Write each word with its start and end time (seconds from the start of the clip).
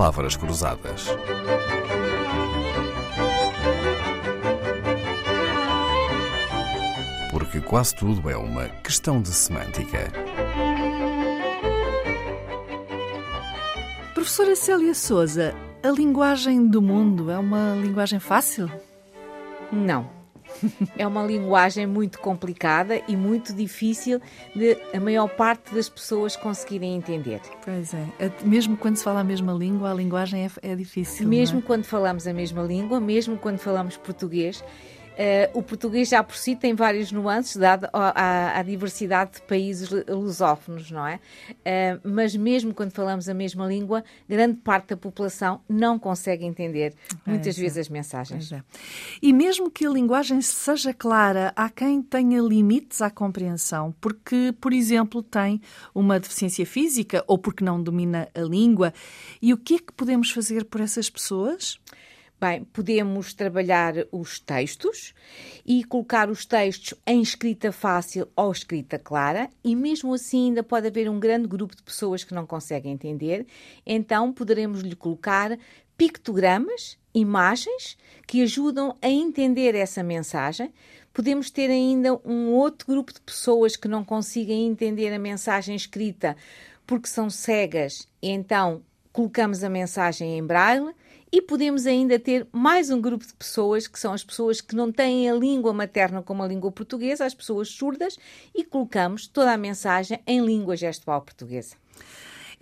palavras 0.00 0.34
cruzadas. 0.34 1.08
Porque 7.30 7.60
quase 7.60 7.94
tudo 7.96 8.30
é 8.30 8.34
uma 8.34 8.66
questão 8.82 9.20
de 9.20 9.28
semântica. 9.28 10.10
Professora 14.14 14.56
Célia 14.56 14.94
Souza, 14.94 15.54
a 15.82 15.90
linguagem 15.90 16.66
do 16.66 16.80
mundo 16.80 17.30
é 17.30 17.36
uma 17.36 17.74
linguagem 17.74 18.18
fácil? 18.18 18.72
Não. 19.70 20.19
É 20.96 21.06
uma 21.06 21.24
linguagem 21.24 21.86
muito 21.86 22.18
complicada 22.18 23.00
e 23.08 23.16
muito 23.16 23.52
difícil 23.54 24.20
de 24.54 24.76
a 24.94 25.00
maior 25.00 25.28
parte 25.28 25.74
das 25.74 25.88
pessoas 25.88 26.36
conseguirem 26.36 26.94
entender. 26.94 27.40
Pois 27.64 27.94
é. 27.94 28.06
Mesmo 28.44 28.76
quando 28.76 28.96
se 28.96 29.04
fala 29.04 29.20
a 29.20 29.24
mesma 29.24 29.52
língua, 29.52 29.90
a 29.90 29.94
linguagem 29.94 30.44
é, 30.44 30.50
é 30.62 30.74
difícil. 30.74 31.26
Mesmo 31.28 31.60
é? 31.60 31.62
quando 31.62 31.84
falamos 31.84 32.26
a 32.26 32.32
mesma 32.32 32.62
língua, 32.62 33.00
mesmo 33.00 33.36
quando 33.36 33.58
falamos 33.58 33.96
português, 33.96 34.62
Uh, 35.10 35.58
o 35.58 35.62
português 35.62 36.08
já 36.08 36.22
por 36.22 36.36
si 36.36 36.56
tem 36.56 36.74
várias 36.74 37.12
nuances, 37.12 37.56
dado 37.56 37.88
a 37.92 38.62
diversidade 38.62 39.32
de 39.32 39.42
países 39.42 39.90
lusófonos, 40.08 40.90
não 40.90 41.06
é? 41.06 41.20
Uh, 41.50 42.08
mas 42.08 42.34
mesmo 42.34 42.72
quando 42.72 42.92
falamos 42.92 43.28
a 43.28 43.34
mesma 43.34 43.66
língua, 43.66 44.02
grande 44.28 44.56
parte 44.56 44.88
da 44.88 44.96
população 44.96 45.60
não 45.68 45.98
consegue 45.98 46.44
entender 46.44 46.94
muitas 47.26 47.58
é, 47.58 47.60
vezes 47.60 47.78
as 47.78 47.88
mensagens. 47.88 48.52
É. 48.52 48.62
E 49.20 49.32
mesmo 49.32 49.70
que 49.70 49.86
a 49.86 49.90
linguagem 49.90 50.40
seja 50.40 50.94
clara, 50.94 51.52
há 51.54 51.68
quem 51.68 52.00
tenha 52.00 52.40
limites 52.40 53.02
à 53.02 53.10
compreensão, 53.10 53.94
porque, 54.00 54.54
por 54.60 54.72
exemplo, 54.72 55.22
tem 55.22 55.60
uma 55.94 56.18
deficiência 56.18 56.64
física 56.64 57.22
ou 57.26 57.36
porque 57.36 57.64
não 57.64 57.82
domina 57.82 58.28
a 58.34 58.40
língua. 58.40 58.92
E 59.42 59.52
o 59.52 59.56
que 59.56 59.74
é 59.74 59.78
que 59.78 59.92
podemos 59.92 60.30
fazer 60.30 60.64
por 60.64 60.80
essas 60.80 61.10
pessoas? 61.10 61.78
Bem, 62.40 62.64
podemos 62.64 63.34
trabalhar 63.34 63.92
os 64.10 64.40
textos 64.40 65.12
e 65.62 65.84
colocar 65.84 66.30
os 66.30 66.46
textos 66.46 66.98
em 67.06 67.20
escrita 67.20 67.70
fácil 67.70 68.26
ou 68.34 68.50
escrita 68.50 68.98
clara, 68.98 69.50
e 69.62 69.76
mesmo 69.76 70.14
assim 70.14 70.46
ainda 70.46 70.62
pode 70.62 70.86
haver 70.86 71.06
um 71.10 71.20
grande 71.20 71.46
grupo 71.46 71.76
de 71.76 71.82
pessoas 71.82 72.24
que 72.24 72.32
não 72.32 72.46
conseguem 72.46 72.92
entender, 72.92 73.46
então 73.84 74.32
poderemos 74.32 74.80
lhe 74.80 74.96
colocar 74.96 75.58
pictogramas, 75.98 76.96
imagens 77.12 77.98
que 78.26 78.42
ajudam 78.42 78.96
a 79.02 79.08
entender 79.10 79.74
essa 79.74 80.02
mensagem. 80.02 80.72
Podemos 81.12 81.50
ter 81.50 81.68
ainda 81.68 82.18
um 82.24 82.52
outro 82.52 82.86
grupo 82.86 83.12
de 83.12 83.20
pessoas 83.20 83.76
que 83.76 83.86
não 83.86 84.02
conseguem 84.02 84.66
entender 84.66 85.12
a 85.12 85.18
mensagem 85.18 85.76
escrita 85.76 86.34
porque 86.86 87.06
são 87.06 87.28
cegas, 87.28 88.08
então 88.22 88.82
colocamos 89.12 89.62
a 89.62 89.68
mensagem 89.68 90.38
em 90.38 90.42
braille 90.42 90.94
e 91.32 91.40
podemos 91.40 91.86
ainda 91.86 92.18
ter 92.18 92.46
mais 92.52 92.90
um 92.90 93.00
grupo 93.00 93.26
de 93.26 93.34
pessoas, 93.34 93.86
que 93.86 93.98
são 93.98 94.12
as 94.12 94.24
pessoas 94.24 94.60
que 94.60 94.74
não 94.74 94.90
têm 94.90 95.30
a 95.30 95.34
língua 95.34 95.72
materna 95.72 96.22
como 96.22 96.42
a 96.42 96.48
língua 96.48 96.72
portuguesa, 96.72 97.24
as 97.24 97.34
pessoas 97.34 97.68
surdas, 97.68 98.18
e 98.54 98.64
colocamos 98.64 99.26
toda 99.26 99.52
a 99.52 99.56
mensagem 99.56 100.20
em 100.26 100.44
língua 100.44 100.76
gestual 100.76 101.22
portuguesa. 101.22 101.76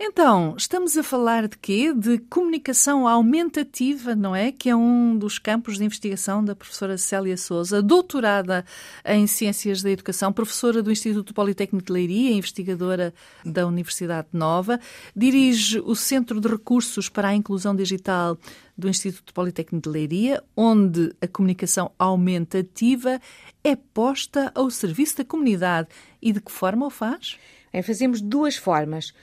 Então, 0.01 0.55
estamos 0.57 0.97
a 0.97 1.03
falar 1.03 1.49
de 1.49 1.57
quê? 1.57 1.93
De 1.93 2.19
comunicação 2.19 3.05
aumentativa, 3.05 4.15
não 4.15 4.33
é? 4.33 4.49
Que 4.49 4.69
é 4.69 4.75
um 4.75 5.17
dos 5.17 5.37
campos 5.37 5.77
de 5.77 5.83
investigação 5.83 6.41
da 6.41 6.55
professora 6.55 6.97
Célia 6.97 7.35
Souza, 7.35 7.81
doutorada 7.81 8.63
em 9.03 9.27
Ciências 9.27 9.83
da 9.83 9.91
Educação, 9.91 10.31
professora 10.31 10.81
do 10.81 10.89
Instituto 10.89 11.33
Politécnico 11.33 11.85
de 11.85 11.91
Leiria, 11.91 12.31
investigadora 12.31 13.13
da 13.43 13.67
Universidade 13.67 14.29
Nova, 14.31 14.79
dirige 15.13 15.81
o 15.81 15.93
Centro 15.93 16.39
de 16.39 16.47
Recursos 16.47 17.09
para 17.09 17.27
a 17.27 17.35
Inclusão 17.35 17.75
Digital 17.75 18.37
do 18.77 18.87
Instituto 18.87 19.33
Politécnico 19.33 19.83
de 19.83 19.89
Leiria, 19.89 20.41
onde 20.55 21.13
a 21.21 21.27
comunicação 21.27 21.91
aumentativa 21.99 23.19
é 23.61 23.75
posta 23.75 24.49
ao 24.55 24.71
serviço 24.71 25.17
da 25.17 25.25
comunidade. 25.25 25.89
E 26.21 26.31
de 26.31 26.39
que 26.39 26.53
forma 26.53 26.85
o 26.85 26.89
faz? 26.89 27.37
É, 27.73 27.81
fazemos 27.81 28.21
duas 28.21 28.55
formas. 28.55 29.13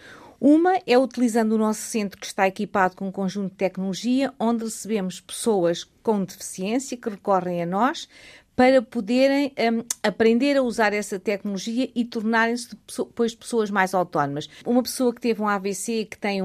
Uma 0.41 0.80
é 0.86 0.98
utilizando 0.98 1.52
o 1.52 1.58
nosso 1.58 1.80
centro 1.80 2.20
que 2.20 2.26
está 2.26 2.47
equipado 2.47 2.94
com 2.94 3.08
um 3.08 3.12
conjunto 3.12 3.50
de 3.50 3.56
tecnologia, 3.56 4.32
onde 4.38 4.64
recebemos 4.64 5.20
pessoas 5.20 5.84
com 6.02 6.24
deficiência 6.24 6.97
que 6.97 7.08
recorrem 7.08 7.62
a 7.62 7.66
nós 7.66 8.08
para 8.56 8.81
poderem 8.81 9.53
um, 9.59 9.84
aprender 10.03 10.56
a 10.56 10.62
usar 10.62 10.94
essa 10.94 11.19
tecnologia 11.19 11.91
e 11.94 12.06
tornarem-se 12.06 12.71
depois 12.71 13.34
pessoas 13.34 13.71
mais 13.71 13.93
autónomas. 13.93 14.49
Uma 14.65 14.83
pessoa 14.83 15.15
que 15.15 15.21
teve 15.21 15.43
um 15.43 15.47
AVC, 15.47 16.06
que 16.06 16.17
tem, 16.19 16.41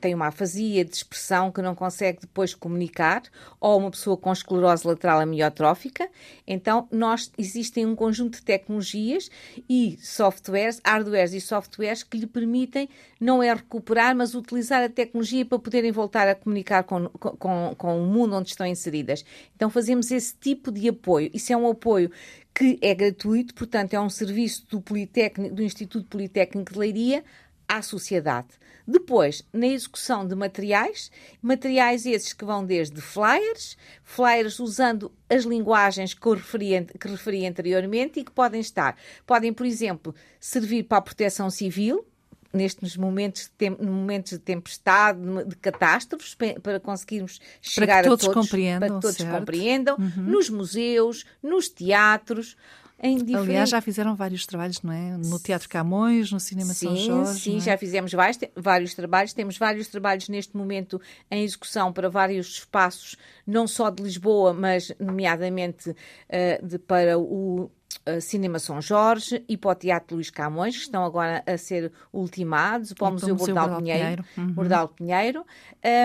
tem 0.00 0.14
uma 0.14 0.28
afasia 0.28 0.82
de 0.82 0.96
expressão 0.96 1.52
que 1.52 1.60
não 1.60 1.74
consegue 1.74 2.20
depois 2.22 2.54
comunicar, 2.54 3.22
ou 3.60 3.78
uma 3.78 3.90
pessoa 3.90 4.16
com 4.16 4.32
esclerose 4.32 4.86
lateral 4.86 5.20
amiotrófica, 5.20 6.08
então 6.46 6.88
nós 6.90 7.30
existem 7.36 7.84
um 7.84 7.94
conjunto 7.94 8.38
de 8.38 8.44
tecnologias 8.44 9.30
e 9.68 9.98
softwares, 10.00 10.80
hardwares 10.82 11.34
e 11.34 11.40
softwares 11.40 12.02
que 12.02 12.16
lhe 12.16 12.26
permitem 12.26 12.88
não 13.20 13.42
é 13.42 13.52
recuperar, 13.52 14.16
mas 14.16 14.34
utilizar 14.34 14.82
a 14.82 14.88
tecnologia 14.88 15.44
para 15.44 15.58
poderem 15.58 15.92
voltar 15.92 16.26
a 16.28 16.34
comunicar 16.34 16.82
com, 16.84 17.08
com, 17.08 17.74
com 17.76 18.02
o 18.02 18.06
mundo 18.06 18.36
onde 18.36 18.48
estão 18.48 18.66
inseridas. 18.66 19.22
Então 19.54 19.68
fazemos 19.68 20.10
esse 20.10 20.34
tipo 20.34 20.72
de 20.72 20.88
apoio 20.88 21.30
isso 21.42 21.52
é 21.52 21.56
um 21.56 21.68
apoio 21.68 22.10
que 22.54 22.78
é 22.80 22.94
gratuito, 22.94 23.54
portanto, 23.54 23.94
é 23.94 24.00
um 24.00 24.10
serviço 24.10 24.66
do, 24.68 24.80
Politécnico, 24.80 25.54
do 25.54 25.62
Instituto 25.62 26.06
Politécnico 26.08 26.72
de 26.72 26.78
Leiria 26.78 27.24
à 27.68 27.82
sociedade. 27.82 28.48
Depois, 28.86 29.42
na 29.52 29.66
execução 29.66 30.26
de 30.26 30.34
materiais, 30.34 31.10
materiais 31.40 32.04
esses 32.04 32.32
que 32.32 32.44
vão 32.44 32.64
desde 32.64 33.00
flyers, 33.00 33.76
flyers 34.02 34.58
usando 34.58 35.10
as 35.30 35.44
linguagens 35.44 36.14
que, 36.14 36.28
referi, 36.28 36.84
que 36.98 37.08
referi 37.08 37.46
anteriormente 37.46 38.20
e 38.20 38.24
que 38.24 38.32
podem 38.32 38.60
estar, 38.60 38.96
podem, 39.26 39.52
por 39.52 39.64
exemplo, 39.64 40.14
servir 40.40 40.84
para 40.84 40.98
a 40.98 41.02
proteção 41.02 41.48
civil, 41.48 42.04
nestes 42.52 42.96
momentos 42.96 43.50
de, 43.58 43.70
momentos 43.70 44.32
de 44.32 44.38
tempestade, 44.38 45.20
de 45.46 45.56
catástrofes, 45.56 46.36
para 46.62 46.78
conseguirmos 46.78 47.40
chegar 47.60 48.02
para 48.02 48.10
todos 48.10 48.28
a 48.28 48.32
todos, 48.32 48.50
para 48.50 48.80
que 48.80 49.00
todos 49.00 49.16
certo. 49.16 49.38
compreendam, 49.38 49.96
uhum. 49.98 50.22
nos 50.24 50.50
museus, 50.50 51.24
nos 51.42 51.68
teatros. 51.68 52.56
Diferentes... 53.02 53.34
Aliás, 53.34 53.68
já 53.70 53.80
fizeram 53.80 54.14
vários 54.14 54.46
trabalhos, 54.46 54.80
não 54.80 54.92
é? 54.92 55.16
No 55.16 55.36
Teatro 55.40 55.68
Camões, 55.68 56.30
no 56.30 56.38
Cinema 56.38 56.72
sim, 56.72 56.86
São 56.86 56.96
Jorge. 57.24 57.40
Sim, 57.40 57.56
é? 57.56 57.60
já 57.60 57.76
fizemos 57.76 58.12
vários, 58.12 58.38
vários 58.54 58.94
trabalhos. 58.94 59.32
Temos 59.32 59.58
vários 59.58 59.88
trabalhos 59.88 60.28
neste 60.28 60.56
momento 60.56 61.00
em 61.28 61.42
execução 61.42 61.92
para 61.92 62.08
vários 62.08 62.46
espaços, 62.58 63.16
não 63.44 63.66
só 63.66 63.90
de 63.90 64.04
Lisboa, 64.04 64.54
mas 64.54 64.92
nomeadamente 65.00 65.90
uh, 65.90 66.64
de, 66.64 66.78
para 66.78 67.18
o 67.18 67.68
uh, 68.06 68.20
Cinema 68.20 68.58
São 68.58 68.80
Jorge 68.80 69.44
e 69.48 69.56
para 69.56 69.70
o 69.70 69.74
Teatro 69.74 70.16
Luís 70.16 70.30
Camões, 70.30 70.76
que 70.76 70.82
estão 70.82 71.04
agora 71.04 71.42
a 71.46 71.56
ser 71.56 71.92
ultimados, 72.12 72.92
para 72.92 73.08
o 73.08 73.12
Museu 73.12 73.34
Bordal 73.34 73.76
Pinheiro, 73.78 74.24
Pinheiro. 74.34 74.52
Bordal 74.54 74.88
Pinheiro 74.88 75.46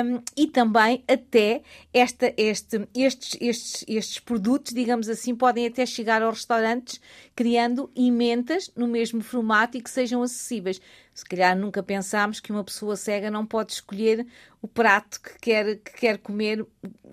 um, 0.06 0.22
e 0.36 0.48
também 0.48 1.04
até 1.08 1.62
esta, 1.94 2.34
este, 2.38 2.88
estes, 2.96 3.38
estes, 3.40 3.86
estes 3.88 4.20
produtos, 4.20 4.74
digamos 4.74 5.10
assim, 5.10 5.36
podem 5.36 5.68
até 5.68 5.86
chegar 5.86 6.22
aos 6.22 6.38
restaurantes 6.38 7.00
criando 7.36 7.90
emendas 7.96 8.72
no 8.76 8.88
mesmo 8.88 9.22
formato 9.22 9.78
e 9.78 9.82
que 9.82 9.90
sejam 9.90 10.24
acessíveis. 10.24 10.82
Se 11.14 11.26
calhar 11.26 11.58
nunca 11.58 11.82
pensámos 11.82 12.40
que 12.40 12.52
uma 12.52 12.64
pessoa 12.64 12.96
cega 12.96 13.32
não 13.32 13.44
pode 13.44 13.74
escolher 13.74 14.26
o 14.62 14.68
prato 14.68 15.20
que 15.20 15.40
quer, 15.40 15.78
que 15.78 15.94
quer 15.94 16.18
comer 16.20 16.64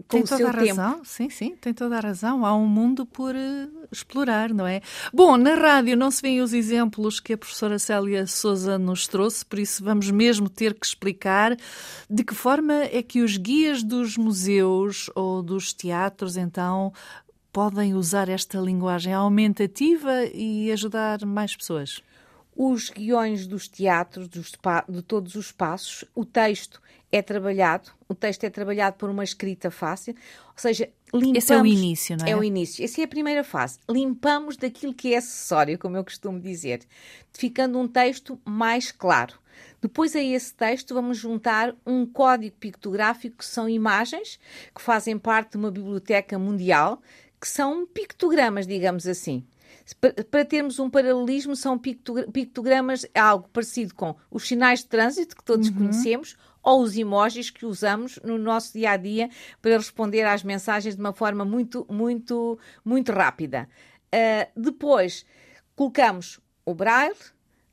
com 0.08 0.22
tem 0.22 0.22
o 0.22 0.26
seu 0.26 0.48
a 0.48 0.52
tempo. 0.52 0.76
Razão. 0.76 1.04
Sim, 1.04 1.30
sim, 1.30 1.56
tem 1.56 1.72
toda 1.72 1.96
a 1.96 2.00
razão. 2.00 2.44
Há 2.44 2.54
um 2.54 2.66
mundo 2.66 3.06
por 3.06 3.34
uh, 3.34 3.88
explorar, 3.90 4.52
não 4.52 4.66
é? 4.66 4.73
Bom, 5.12 5.36
na 5.36 5.54
rádio 5.54 5.96
não 5.96 6.10
se 6.10 6.22
vêem 6.22 6.40
os 6.40 6.52
exemplos 6.52 7.20
que 7.20 7.32
a 7.32 7.38
professora 7.38 7.78
Célia 7.78 8.26
Souza 8.26 8.78
nos 8.78 9.06
trouxe, 9.06 9.44
por 9.44 9.58
isso 9.58 9.82
vamos 9.84 10.10
mesmo 10.10 10.48
ter 10.48 10.74
que 10.74 10.86
explicar 10.86 11.56
de 12.08 12.24
que 12.24 12.34
forma 12.34 12.74
é 12.84 13.02
que 13.02 13.22
os 13.22 13.36
guias 13.36 13.82
dos 13.82 14.16
museus 14.16 15.10
ou 15.14 15.42
dos 15.42 15.72
teatros, 15.72 16.36
então, 16.36 16.92
podem 17.52 17.94
usar 17.94 18.28
esta 18.28 18.58
linguagem 18.58 19.12
aumentativa 19.12 20.24
e 20.34 20.72
ajudar 20.72 21.24
mais 21.24 21.54
pessoas. 21.54 22.02
Os 22.56 22.90
guiões 22.90 23.46
dos 23.46 23.68
teatros, 23.68 24.26
dos, 24.26 24.52
de 24.88 25.02
todos 25.02 25.36
os 25.36 25.46
espaços, 25.46 26.04
o 26.14 26.24
texto 26.24 26.80
é 27.12 27.22
trabalhado, 27.22 27.92
o 28.08 28.14
texto 28.14 28.42
é 28.42 28.50
trabalhado 28.50 28.96
por 28.96 29.08
uma 29.08 29.22
escrita 29.22 29.70
fácil, 29.70 30.16
ou 30.48 30.54
seja, 30.56 30.88
limpamos... 31.14 31.38
Esse 31.38 31.52
é 31.52 31.60
o 31.60 31.66
início, 31.66 32.16
não 32.16 32.26
é? 32.26 32.30
É 32.30 32.36
o 32.36 32.44
início. 32.44 32.84
Essa 32.84 33.00
é 33.00 33.04
a 33.04 33.08
primeira 33.08 33.44
fase. 33.44 33.78
Limpamos 33.88 34.56
daquilo 34.56 34.92
que 34.92 35.14
é 35.14 35.18
acessório, 35.18 35.78
como 35.78 35.96
eu 35.96 36.04
costumo 36.04 36.40
dizer, 36.40 36.80
ficando 37.32 37.78
um 37.78 37.88
texto 37.88 38.38
mais 38.44 38.92
claro. 38.92 39.34
Depois 39.80 40.16
a 40.16 40.22
esse 40.22 40.52
texto 40.54 40.94
vamos 40.94 41.18
juntar 41.18 41.74
um 41.86 42.06
código 42.06 42.56
pictográfico 42.56 43.36
que 43.38 43.44
são 43.44 43.68
imagens 43.68 44.38
que 44.74 44.80
fazem 44.80 45.18
parte 45.18 45.52
de 45.52 45.58
uma 45.58 45.70
biblioteca 45.70 46.38
mundial, 46.38 47.00
que 47.40 47.46
são 47.46 47.86
pictogramas, 47.86 48.66
digamos 48.66 49.06
assim. 49.06 49.44
Para 50.30 50.44
termos 50.46 50.78
um 50.78 50.88
paralelismo, 50.88 51.54
são 51.54 51.78
pictogramas, 51.78 53.06
algo 53.14 53.46
parecido 53.52 53.94
com 53.94 54.16
os 54.30 54.48
sinais 54.48 54.80
de 54.80 54.86
trânsito 54.86 55.36
que 55.36 55.44
todos 55.44 55.68
uhum. 55.68 55.74
conhecemos, 55.74 56.36
ou 56.64 56.82
os 56.82 56.96
emojis 56.96 57.50
que 57.50 57.66
usamos 57.66 58.18
no 58.24 58.38
nosso 58.38 58.72
dia 58.72 58.92
a 58.92 58.96
dia 58.96 59.28
para 59.60 59.76
responder 59.76 60.22
às 60.22 60.42
mensagens 60.42 60.94
de 60.96 61.00
uma 61.00 61.12
forma 61.12 61.44
muito, 61.44 61.86
muito, 61.90 62.58
muito 62.84 63.12
rápida. 63.12 63.68
Uh, 64.06 64.60
depois 64.60 65.26
colocamos 65.76 66.40
o 66.64 66.74
braille, 66.74 67.14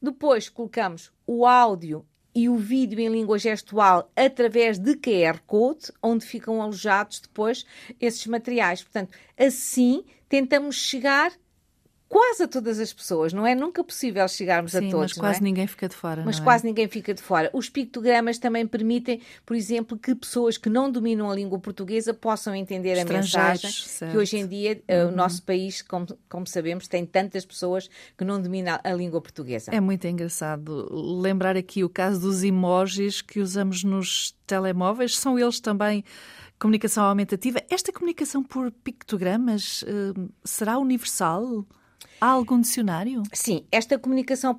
depois 0.02 0.50
colocamos 0.50 1.12
o 1.26 1.46
áudio 1.46 2.06
e 2.34 2.50
o 2.50 2.58
vídeo 2.58 3.00
em 3.00 3.10
língua 3.10 3.38
gestual 3.38 4.12
através 4.16 4.78
de 4.80 4.96
QR 4.96 5.40
Code, 5.46 5.92
onde 6.02 6.26
ficam 6.26 6.62
alojados 6.62 7.20
depois 7.20 7.66
esses 8.00 8.26
materiais. 8.28 8.82
Portanto, 8.84 9.18
assim 9.38 10.04
tentamos 10.28 10.76
chegar 10.76 11.32
quase 12.12 12.44
a 12.44 12.48
todas 12.48 12.78
as 12.78 12.92
pessoas, 12.92 13.31
não 13.31 13.48
é 13.48 13.56
nunca 13.56 13.81
possível 13.81 14.28
chegarmos 14.28 14.74
Sim, 14.74 14.90
a 14.90 14.92
todos. 14.92 15.13
Mas 15.13 15.13
quase 15.13 15.40
é? 15.40 15.44
ninguém 15.44 15.66
fica 15.66 15.88
de 15.88 15.96
fora. 15.96 16.24
Mas 16.25 16.40
é? 16.40 16.44
quase 16.44 16.66
ninguém 16.66 16.86
fica 16.90 17.13
de 17.13 17.22
fora. 17.22 17.50
Os 17.54 17.69
pictogramas 17.69 18.38
também 18.38 18.68
permitem, 18.68 19.22
por 19.46 19.56
exemplo, 19.56 19.98
que 19.98 20.13
pessoas 20.13 20.58
que 20.58 20.69
não 20.69 20.92
dominam 20.92 21.31
a 21.31 21.34
língua 21.34 21.58
portuguesa 21.58 22.13
possam 22.13 22.54
entender 22.54 23.00
a 23.00 23.06
mensagem. 23.06 23.72
Certo. 23.72 24.12
Que 24.12 24.18
hoje 24.18 24.38
em 24.38 24.46
dia 24.46 24.84
uhum. 24.90 25.08
o 25.08 25.12
nosso 25.12 25.42
país, 25.44 25.81
como, 25.81 26.06
como 26.28 26.46
sabemos, 26.46 26.86
tem 26.86 27.06
tantas 27.06 27.46
pessoas 27.46 27.90
que 28.18 28.25
não 28.25 28.42
dominam 28.42 28.78
a 28.84 28.92
língua 28.92 29.22
portuguesa. 29.22 29.72
É 29.74 29.80
muito 29.80 30.06
engraçado 30.06 30.90
lembrar 31.22 31.56
aqui 31.56 31.81
o 31.81 31.88
caso 31.90 32.19
dos 32.19 32.44
emojis 32.44 33.22
que 33.22 33.40
usamos 33.40 33.86
nos 33.86 34.36
telemóveis. 34.46 35.18
São 35.18 35.40
eles 35.40 35.62
também 35.62 36.04
comunicação 36.60 37.06
aumentativa. 37.06 37.62
Esta 37.69 37.94
comunicação 37.94 38.44
por 38.44 38.69
pictogramas 38.69 39.81
uh, 39.84 40.30
será 40.44 40.78
universal? 40.78 41.66
Há 42.19 42.27
algum 42.27 42.62
dicionário? 42.62 43.24
Sim, 43.33 43.65
esta 43.71 43.98
comunicação 43.98 44.56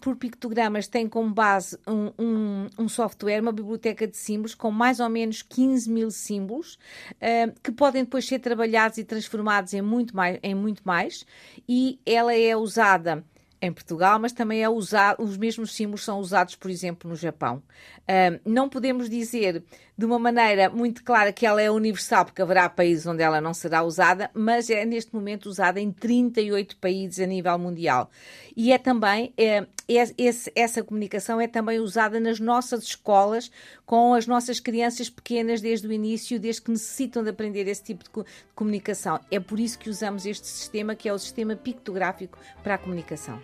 por 0.00 0.16
pictogramas 0.16 0.86
tem 0.86 1.08
como 1.08 1.32
base 1.32 1.78
um, 1.86 2.12
um, 2.18 2.66
um, 2.78 2.88
software, 2.88 3.40
uma 3.40 3.52
biblioteca 3.52 4.06
de 4.06 4.16
símbolos 4.16 4.54
com 4.54 4.70
mais 4.70 5.00
ou 5.00 5.08
menos 5.08 5.40
15 5.40 5.90
mil 5.90 6.10
símbolos 6.10 6.78
uh, 7.12 7.58
que 7.62 7.72
podem 7.72 8.04
depois 8.04 8.26
ser 8.26 8.38
trabalhados 8.38 8.98
e 8.98 9.04
transformados 9.04 9.72
em 9.72 9.80
muito 9.80 10.14
mais, 10.14 10.38
em 10.42 10.54
muito 10.54 10.82
mais 10.84 11.24
e 11.66 11.98
ela 12.04 12.34
é 12.34 12.54
usada 12.54 13.24
em 13.60 13.72
Portugal, 13.72 14.18
mas 14.18 14.32
também 14.32 14.62
é 14.62 14.68
usado, 14.68 15.22
os 15.22 15.36
mesmos 15.36 15.74
símbolos 15.74 16.04
são 16.04 16.18
usados, 16.18 16.54
por 16.54 16.70
exemplo, 16.70 17.08
no 17.08 17.16
Japão. 17.16 17.62
Uh, 18.02 18.40
não 18.44 18.68
podemos 18.68 19.08
dizer 19.08 19.64
de 19.98 20.04
uma 20.04 20.18
maneira 20.18 20.68
muito 20.68 21.02
clara 21.02 21.32
que 21.32 21.46
ela 21.46 21.60
é 21.60 21.70
universal, 21.70 22.26
porque 22.26 22.42
haverá 22.42 22.68
países 22.68 23.06
onde 23.06 23.22
ela 23.22 23.40
não 23.40 23.54
será 23.54 23.82
usada, 23.82 24.30
mas 24.34 24.68
é 24.68 24.84
neste 24.84 25.14
momento 25.14 25.46
usada 25.46 25.80
em 25.80 25.90
38 25.90 26.76
países 26.76 27.18
a 27.18 27.26
nível 27.26 27.58
mundial. 27.58 28.10
E 28.54 28.72
é 28.72 28.78
também, 28.78 29.32
é, 29.38 29.66
é, 29.88 30.12
esse, 30.18 30.52
essa 30.54 30.82
comunicação 30.82 31.40
é 31.40 31.48
também 31.48 31.78
usada 31.78 32.20
nas 32.20 32.38
nossas 32.38 32.84
escolas, 32.84 33.50
com 33.86 34.12
as 34.12 34.26
nossas 34.26 34.60
crianças 34.60 35.08
pequenas 35.08 35.62
desde 35.62 35.86
o 35.86 35.92
início, 35.92 36.38
desde 36.38 36.60
que 36.60 36.70
necessitam 36.70 37.22
de 37.22 37.30
aprender 37.30 37.66
esse 37.66 37.82
tipo 37.82 38.04
de, 38.04 38.24
de 38.24 38.52
comunicação. 38.54 39.18
É 39.30 39.40
por 39.40 39.58
isso 39.58 39.78
que 39.78 39.88
usamos 39.88 40.26
este 40.26 40.46
sistema, 40.46 40.94
que 40.94 41.08
é 41.08 41.12
o 41.12 41.18
sistema 41.18 41.56
pictográfico 41.56 42.38
para 42.62 42.74
a 42.74 42.78
comunicação. 42.78 43.40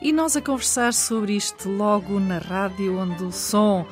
E 0.00 0.12
nós 0.12 0.36
a 0.36 0.40
conversar 0.40 0.94
sobre 0.94 1.34
isto 1.34 1.68
logo 1.68 2.20
na 2.20 2.38
rádio, 2.38 2.98
onde 2.98 3.24
o 3.24 3.32
som 3.32 3.84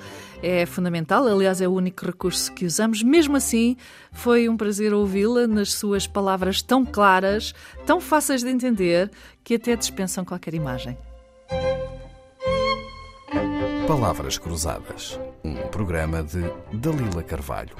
é 0.43 0.65
fundamental, 0.65 1.27
aliás, 1.27 1.61
é 1.61 1.67
o 1.67 1.73
único 1.73 2.07
recurso 2.07 2.53
que 2.53 2.65
usamos. 2.65 3.03
Mesmo 3.03 3.37
assim, 3.37 3.77
foi 4.13 4.49
um 4.49 4.57
prazer 4.57 4.95
ouvi-la 4.95 5.47
nas 5.47 5.73
suas 5.73 6.07
palavras 6.07 6.63
tão 6.63 6.85
claras, 6.85 7.53
tão 7.85 8.01
fáceis 8.01 8.43
de 8.43 8.51
entender, 8.51 9.11
que 9.43 9.55
até 9.55 9.75
dispensam 9.75 10.25
qualquer 10.25 10.55
imagem. 10.55 10.97
Palavras 13.87 14.39
Cruzadas, 14.39 15.19
um 15.45 15.55
programa 15.69 16.23
de 16.23 16.43
Dalila 16.73 17.23
Carvalho. 17.23 17.75